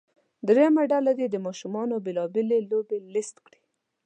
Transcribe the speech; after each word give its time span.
دریمه 0.47 0.83
ډله 0.91 1.11
دې 1.19 1.27
د 1.31 1.35
ماشومانو 1.45 1.95
بیلا 2.05 2.25
بېلې 2.33 2.59
لوبې 2.71 2.97
لیست 3.13 3.35
کړي. 3.45 3.61